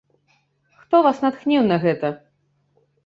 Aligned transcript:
Хто 0.79 0.95
вас 1.07 1.21
натхніў 1.25 1.67
на 1.71 1.77
гэта? 1.87 2.13